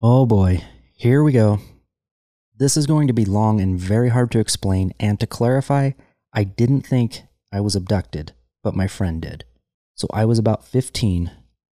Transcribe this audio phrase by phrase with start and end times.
[0.00, 0.62] Oh boy,
[0.94, 1.58] here we go.
[2.56, 5.90] This is going to be long and very hard to explain, and to clarify,
[6.32, 8.30] I didn't think I was abducted,
[8.62, 9.44] but my friend did.
[9.96, 11.32] So I was about 15.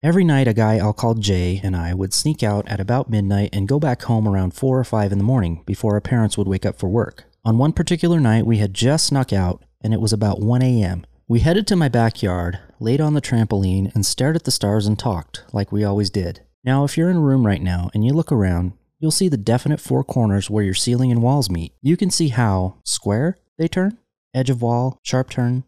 [0.04, 3.52] Every night, a guy I'll call Jay and I would sneak out at about midnight
[3.54, 6.48] and go back home around 4 or 5 in the morning before our parents would
[6.48, 7.24] wake up for work.
[7.46, 11.06] On one particular night, we had just snuck out, and it was about 1 a.m.
[11.30, 15.00] We headed to my backyard, laid on the trampoline, and stared at the stars and
[15.00, 16.42] talked, like we always did.
[16.64, 19.38] Now, if you're in a room right now and you look around, you'll see the
[19.38, 21.74] definite four corners where your ceiling and walls meet.
[21.82, 23.98] You can see how square they turn,
[24.34, 25.64] edge of wall, sharp turn,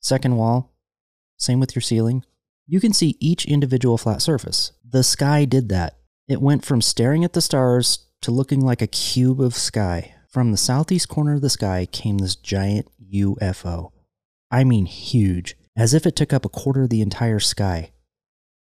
[0.00, 0.72] second wall,
[1.36, 2.24] same with your ceiling.
[2.66, 4.72] You can see each individual flat surface.
[4.88, 5.96] The sky did that.
[6.28, 10.14] It went from staring at the stars to looking like a cube of sky.
[10.28, 13.90] From the southeast corner of the sky came this giant UFO.
[14.50, 17.92] I mean, huge, as if it took up a quarter of the entire sky.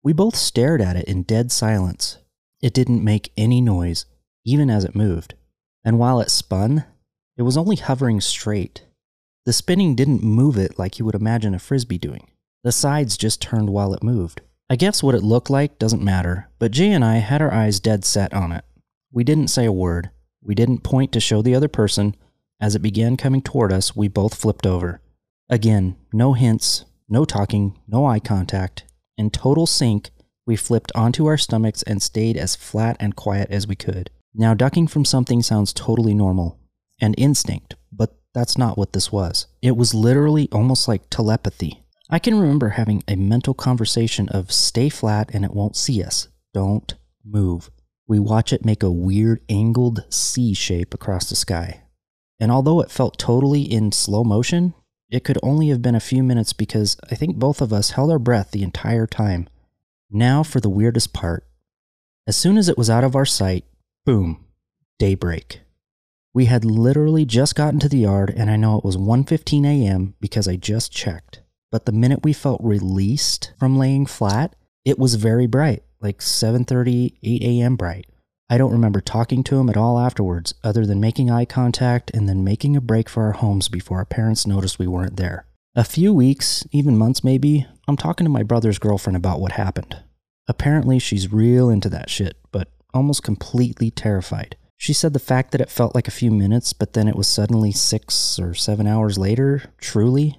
[0.07, 2.19] We both stared at it in dead silence.
[2.63, 4.07] It didn't make any noise,
[4.45, 5.35] even as it moved.
[5.85, 6.85] And while it spun,
[7.37, 8.85] it was only hovering straight.
[9.47, 12.31] The spinning didn't move it like you would imagine a frisbee doing.
[12.63, 14.43] The sides just turned while it moved.
[14.71, 17.81] I guess what it looked like doesn't matter, but Jay and I had our eyes
[17.81, 18.65] dead set on it.
[19.11, 20.11] We didn't say a word.
[20.41, 22.15] We didn't point to show the other person.
[22.61, 25.01] As it began coming toward us, we both flipped over.
[25.49, 28.85] Again, no hints, no talking, no eye contact.
[29.17, 30.11] In total sync,
[30.47, 34.11] we flipped onto our stomachs and stayed as flat and quiet as we could.
[34.35, 36.59] Now, ducking from something sounds totally normal
[37.01, 39.47] and instinct, but that's not what this was.
[39.63, 41.83] It was literally almost like telepathy.
[42.11, 46.29] I can remember having a mental conversation of stay flat and it won't see us.
[46.53, 46.95] Don't
[47.25, 47.71] move.
[48.07, 51.83] We watch it make a weird angled C shape across the sky.
[52.39, 54.75] And although it felt totally in slow motion,
[55.11, 58.11] it could only have been a few minutes because I think both of us held
[58.11, 59.49] our breath the entire time.
[60.11, 61.45] Now for the weirdest part.
[62.27, 63.65] As soon as it was out of our sight,
[64.05, 64.45] boom,
[64.99, 65.61] daybreak.
[66.35, 70.15] We had literally just gotten to the yard and I know it was 1:15 a.m.
[70.21, 71.41] because I just checked.
[71.71, 77.15] But the minute we felt released from laying flat, it was very bright, like 7:30,
[77.23, 77.77] 8 a.m.
[77.77, 78.07] bright.
[78.49, 82.29] I don't remember talking to him at all afterwards, other than making eye contact and
[82.29, 85.47] then making a break for our homes before our parents noticed we weren't there.
[85.75, 89.97] A few weeks, even months maybe, I'm talking to my brother's girlfriend about what happened.
[90.47, 94.57] Apparently, she's real into that shit, but almost completely terrified.
[94.77, 97.27] She said the fact that it felt like a few minutes, but then it was
[97.27, 100.39] suddenly six or seven hours later, truly,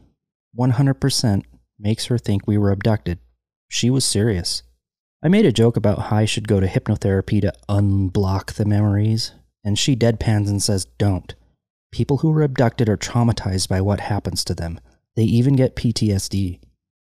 [0.58, 1.44] 100%
[1.78, 3.20] makes her think we were abducted.
[3.68, 4.64] She was serious.
[5.24, 9.32] I made a joke about how I should go to hypnotherapy to unblock the memories,
[9.64, 11.34] and she deadpans and says, Don't.
[11.92, 14.80] People who are abducted are traumatized by what happens to them.
[15.16, 16.60] They even get PTSD.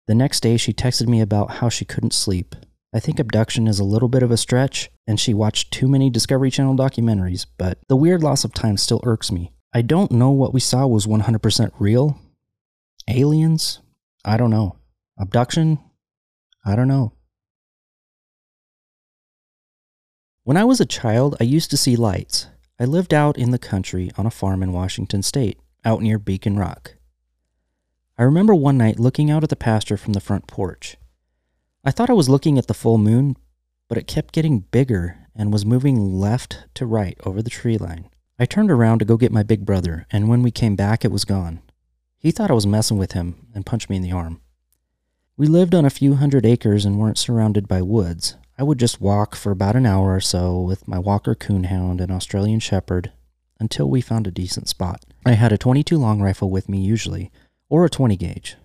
[0.06, 2.56] The next day, she texted me about how she couldn't sleep.
[2.94, 6.12] I think abduction is a little bit of a stretch, and she watched too many
[6.12, 9.52] Discovery Channel documentaries, but the weird loss of time still irks me.
[9.73, 12.19] I don't know what we saw was 100% real.
[13.09, 13.79] Aliens?
[14.23, 14.78] I don't know.
[15.18, 15.79] Abduction?
[16.63, 17.13] I don't know.
[20.45, 22.47] When I was a child, I used to see lights.
[22.77, 26.57] I lived out in the country on a farm in Washington state, out near Beacon
[26.57, 26.95] Rock.
[28.17, 30.97] I remember one night looking out at the pasture from the front porch.
[31.85, 33.37] I thought I was looking at the full moon,
[33.87, 38.09] but it kept getting bigger and was moving left to right over the tree line.
[38.37, 41.11] I turned around to go get my big brother, and when we came back, it
[41.11, 41.61] was gone.
[42.17, 44.41] He thought I was messing with him and punched me in the arm.
[45.37, 49.02] We lived on a few hundred acres and weren't surrounded by woods, I would just
[49.02, 53.12] walk for about an hour or so with my Walker Coonhound and Australian Shepherd
[53.59, 55.03] until we found a decent spot.
[55.25, 57.31] I had a 22 long rifle with me usually,
[57.69, 58.58] or a 20 gauge.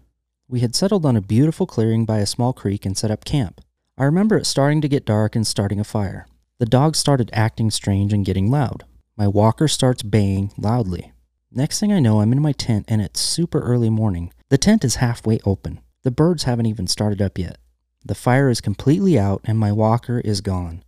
[0.47, 3.63] We had settled on a beautiful clearing by a small creek and set up camp.
[3.97, 6.27] I remember it starting to get dark and starting a fire.
[6.59, 8.85] The dogs started acting strange and getting loud.
[9.17, 11.13] My walker starts baying loudly.
[11.51, 14.33] Next thing I know, I'm in my tent and it's super early morning.
[14.51, 15.81] The tent is halfway open.
[16.03, 17.59] The birds haven't even started up yet.
[18.05, 20.83] The fire is completely out and my walker is gone.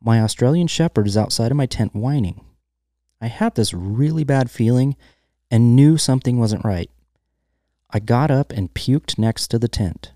[0.00, 2.44] My Australian Shepherd is outside of my tent whining.
[3.20, 4.96] I had this really bad feeling
[5.50, 6.90] and knew something wasn't right.
[7.90, 10.12] I got up and puked next to the tent.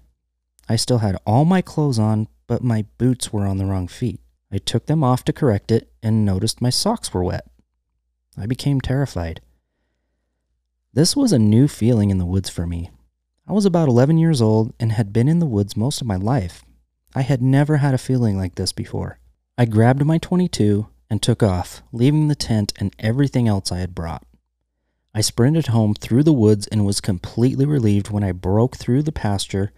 [0.69, 4.20] I still had all my clothes on, but my boots were on the wrong feet.
[4.50, 7.46] I took them off to correct it and noticed my socks were wet.
[8.38, 9.40] I became terrified.
[10.93, 12.90] This was a new feeling in the woods for me.
[13.46, 16.17] I was about 11 years old and had been in the woods most of my
[16.17, 16.64] life.
[17.14, 19.19] I had never had a feeling like this before.
[19.58, 23.94] I grabbed my 22 and took off, leaving the tent and everything else I had
[23.94, 24.25] brought.
[25.14, 29.12] I sprinted home through the woods and was completely relieved when I broke through the
[29.12, 29.73] pasture.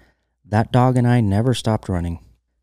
[0.44, 2.20] That dog and I never stopped running.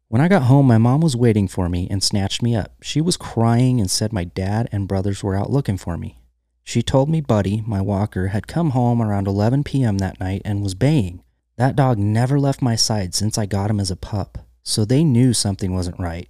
[0.08, 2.76] When I got home, my mom was waiting for me and snatched me up.
[2.82, 6.18] She was crying and said my dad and brothers were out looking for me.
[6.63, 9.98] She told me Buddy, my walker, had come home around 11 p.m.
[9.98, 11.21] that night and was baying.
[11.57, 15.04] That dog never left my side since I got him as a pup, so they
[15.04, 16.30] knew something wasn't right.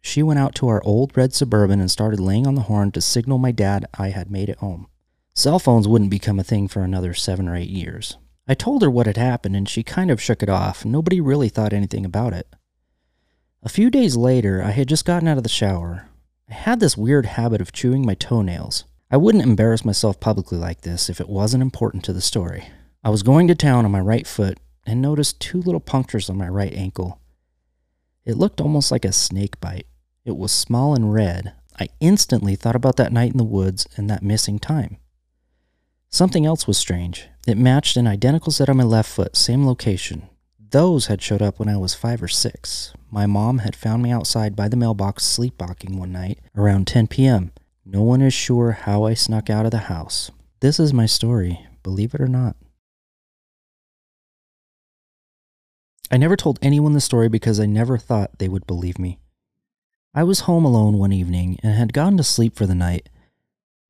[0.00, 3.00] She went out to our old red suburban and started laying on the horn to
[3.00, 4.86] signal my dad I had made it home.
[5.34, 8.16] Cell phones wouldn't become a thing for another seven or eight years.
[8.46, 10.84] I told her what had happened and she kind of shook it off.
[10.84, 12.48] Nobody really thought anything about it.
[13.62, 16.08] A few days later, I had just gotten out of the shower.
[16.48, 18.84] I had this weird habit of chewing my toenails.
[19.12, 22.68] I wouldn't embarrass myself publicly like this if it wasn't important to the story.
[23.02, 26.38] I was going to town on my right foot and noticed two little punctures on
[26.38, 27.20] my right ankle.
[28.24, 29.86] It looked almost like a snake bite.
[30.24, 31.54] It was small and red.
[31.80, 34.98] I instantly thought about that night in the woods and that missing time.
[36.08, 37.28] Something else was strange.
[37.48, 40.28] It matched an identical set on my left foot, same location.
[40.70, 42.92] Those had showed up when I was five or six.
[43.10, 47.50] My mom had found me outside by the mailbox sleepwalking one night around 10 p.m.
[47.92, 50.30] No one is sure how I snuck out of the house.
[50.60, 52.54] This is my story, believe it or not.
[56.08, 59.18] I never told anyone the story because I never thought they would believe me.
[60.14, 63.08] I was home alone one evening and had gone to sleep for the night.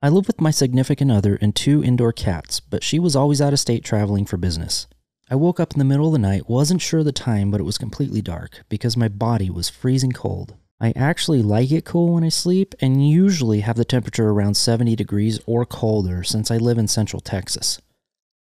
[0.01, 3.53] I live with my significant other and two indoor cats, but she was always out
[3.53, 4.87] of state traveling for business.
[5.29, 7.61] I woke up in the middle of the night, wasn't sure of the time, but
[7.61, 10.55] it was completely dark because my body was freezing cold.
[10.81, 14.97] I actually like it cool when I sleep and usually have the temperature around 70
[14.97, 17.81] degrees or colder since I live in central Texas.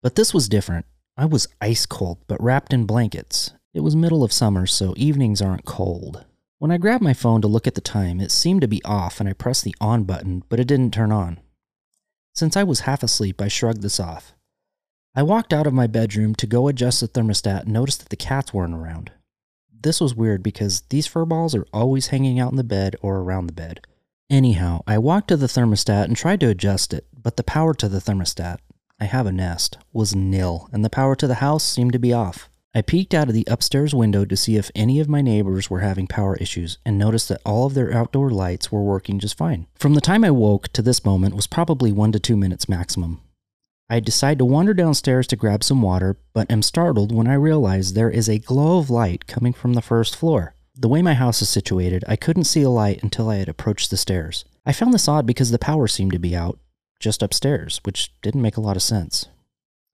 [0.02, 0.87] But this was different.
[1.17, 3.52] I was ice cold, but wrapped in blankets.
[3.73, 6.25] It was middle of summer, so evenings aren't cold.
[6.58, 9.20] When I grabbed my phone to look at the time, it seemed to be off
[9.20, 11.38] and I pressed the on button, but it didn't turn on.
[12.34, 14.34] Since I was half asleep, I shrugged this off.
[15.14, 18.17] I walked out of my bedroom to go adjust the thermostat and noticed that the
[18.17, 19.12] cats weren't around.
[19.86, 23.18] This was weird because these fur balls are always hanging out in the bed or
[23.18, 23.86] around the bed.
[24.28, 27.88] Anyhow, I walked to the thermostat and tried to adjust it, but the power to
[27.88, 28.58] the thermostat,
[28.98, 32.12] I have a nest, was nil, and the power to the house seemed to be
[32.12, 32.50] off.
[32.74, 35.80] I peeked out of the upstairs window to see if any of my neighbors were
[35.80, 39.68] having power issues and noticed that all of their outdoor lights were working just fine.
[39.76, 43.22] From the time I woke to this moment was probably one to two minutes maximum.
[43.88, 47.92] I decide to wander downstairs to grab some water, but am startled when I realize
[47.92, 50.54] there is a glow of light coming from the first floor.
[50.74, 53.90] The way my house is situated, I couldn't see a light until I had approached
[53.90, 54.44] the stairs.
[54.66, 56.58] I found this odd because the power seemed to be out
[56.98, 59.26] just upstairs, which didn't make a lot of sense.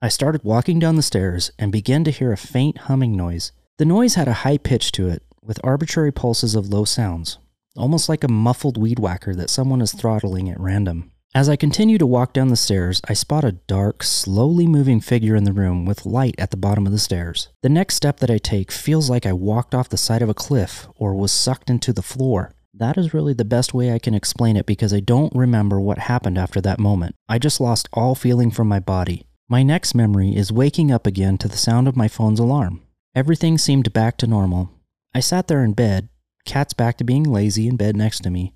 [0.00, 3.52] I started walking down the stairs and began to hear a faint humming noise.
[3.76, 7.38] The noise had a high pitch to it, with arbitrary pulses of low sounds,
[7.76, 11.12] almost like a muffled weed whacker that someone is throttling at random.
[11.34, 15.34] As I continue to walk down the stairs, I spot a dark, slowly moving figure
[15.34, 17.49] in the room with light at the bottom of the stairs.
[17.62, 20.34] The next step that I take feels like I walked off the side of a
[20.34, 22.55] cliff or was sucked into the floor.
[22.75, 26.00] That is really the best way I can explain it because I don't remember what
[26.00, 27.14] happened after that moment.
[27.31, 29.26] I just lost all feeling from my body.
[29.49, 32.82] My next memory is waking up again to the sound of my phone's alarm.
[33.14, 34.69] Everything seemed back to normal.
[35.14, 36.11] I sat there in bed,
[36.44, 38.52] cat's back to being lazy in bed next to me,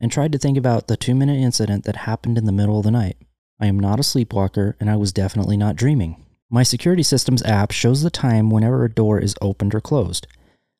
[0.00, 2.84] and tried to think about the two minute incident that happened in the middle of
[2.84, 3.16] the night.
[3.60, 6.24] I am not a sleepwalker, and I was definitely not dreaming.
[6.48, 10.26] My security systems app shows the time whenever a door is opened or closed.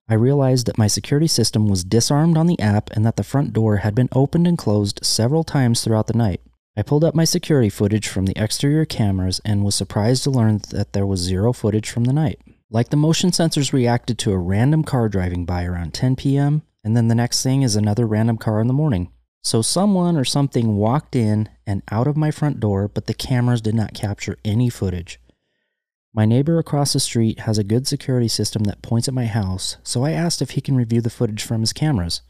[0.08, 3.52] I realized that my security system was disarmed on the app and that the front
[3.52, 6.40] door had been opened and closed several times throughout the night.
[6.76, 10.62] I pulled up my security footage from the exterior cameras and was surprised to learn
[10.70, 12.40] that there was zero footage from the night.
[12.70, 16.96] Like the motion sensors reacted to a random car driving by around 10 p.m., and
[16.96, 19.12] then the next thing is another random car in the morning.
[19.42, 23.60] So someone or something walked in and out of my front door, but the cameras
[23.60, 25.18] did not capture any footage.
[26.12, 29.76] My neighbor across the street has a good security system that points at my house,
[29.82, 32.20] so I asked if he can review the footage from his cameras.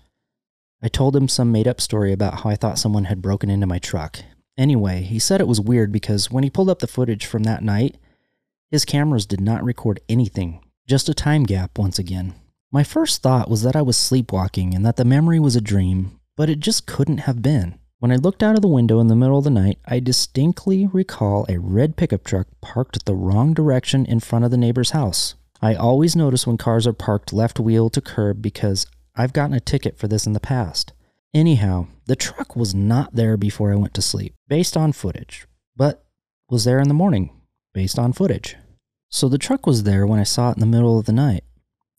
[0.82, 3.66] I told him some made up story about how I thought someone had broken into
[3.66, 4.20] my truck.
[4.56, 7.62] Anyway, he said it was weird because when he pulled up the footage from that
[7.62, 7.96] night,
[8.70, 12.34] his cameras did not record anything, just a time gap once again.
[12.70, 16.19] My first thought was that I was sleepwalking and that the memory was a dream,
[16.40, 17.78] but it just couldn't have been.
[17.98, 20.86] When I looked out of the window in the middle of the night, I distinctly
[20.86, 25.34] recall a red pickup truck parked the wrong direction in front of the neighbor's house.
[25.60, 29.60] I always notice when cars are parked left wheel to curb because I've gotten a
[29.60, 30.94] ticket for this in the past.
[31.34, 36.06] Anyhow, the truck was not there before I went to sleep, based on footage, but
[36.48, 37.38] was there in the morning,
[37.74, 38.56] based on footage.
[39.10, 41.44] So the truck was there when I saw it in the middle of the night.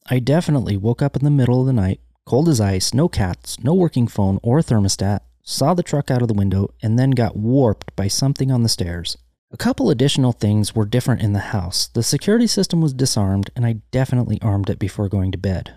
[0.10, 2.00] I definitely woke up in the middle of the night,
[2.32, 6.30] cold as ice, no cats, no working phone or thermostat, saw the truck out of
[6.30, 9.18] the window, and then got warped by something on the stairs.
[9.52, 11.88] A couple additional things were different in the house.
[11.88, 15.76] The security system was disarmed, and I definitely armed it before going to bed.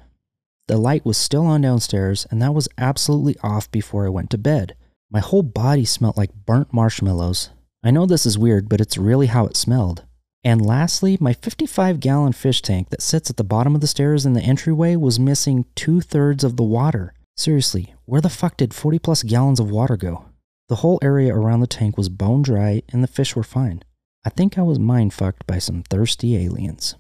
[0.69, 4.39] The light was still on downstairs, and that was absolutely off before I went to
[4.39, 4.77] bed.
[5.11, 7.51] My whole body smelled like burnt marshmallows.
[7.83, 10.05] I know this is weird, but it's really how it smelled.
[10.45, 14.27] And lastly, my 55 gallon fish tank that sits at the bottom of the stairs
[14.27, 17.15] in the entryway was missing two thirds of the water.
[17.37, 20.27] Seriously, where the fuck did 40 plus gallons of water go?
[20.69, 23.83] The whole area around the tank was bone dry and the fish were fine.
[24.25, 26.95] I think I was mind fucked by some thirsty aliens.